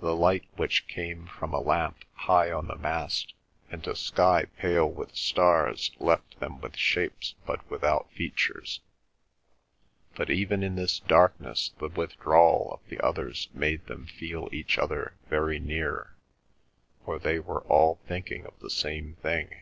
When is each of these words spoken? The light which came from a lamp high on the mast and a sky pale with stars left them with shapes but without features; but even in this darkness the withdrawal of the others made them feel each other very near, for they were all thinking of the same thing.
The 0.00 0.16
light 0.16 0.48
which 0.56 0.88
came 0.88 1.28
from 1.28 1.54
a 1.54 1.60
lamp 1.60 1.98
high 2.12 2.50
on 2.50 2.66
the 2.66 2.74
mast 2.74 3.34
and 3.70 3.86
a 3.86 3.94
sky 3.94 4.46
pale 4.56 4.90
with 4.90 5.14
stars 5.14 5.92
left 6.00 6.40
them 6.40 6.60
with 6.60 6.74
shapes 6.76 7.36
but 7.46 7.64
without 7.70 8.10
features; 8.10 8.80
but 10.16 10.28
even 10.28 10.64
in 10.64 10.74
this 10.74 10.98
darkness 10.98 11.70
the 11.78 11.86
withdrawal 11.88 12.72
of 12.82 12.90
the 12.90 12.98
others 12.98 13.48
made 13.54 13.86
them 13.86 14.06
feel 14.08 14.48
each 14.50 14.76
other 14.76 15.14
very 15.30 15.60
near, 15.60 16.16
for 17.04 17.20
they 17.20 17.38
were 17.38 17.60
all 17.68 18.00
thinking 18.08 18.44
of 18.44 18.58
the 18.58 18.70
same 18.70 19.14
thing. 19.22 19.54